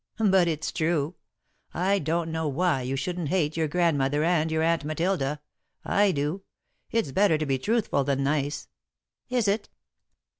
"But 0.29 0.47
it's 0.47 0.71
true. 0.71 1.13
I 1.75 1.99
don't 1.99 2.31
know 2.31 2.47
why 2.47 2.81
you 2.81 2.95
shouldn't 2.95 3.29
hate 3.29 3.55
your 3.55 3.67
Grandmother 3.67 4.23
and 4.23 4.51
your 4.51 4.63
Aunt 4.63 4.83
Matilda. 4.83 5.39
I 5.85 6.11
do. 6.11 6.41
It's 6.89 7.11
better 7.11 7.37
to 7.37 7.45
be 7.45 7.59
truthful 7.59 8.03
than 8.03 8.23
nice." 8.23 8.67
"Is 9.29 9.47
it?" 9.47 9.69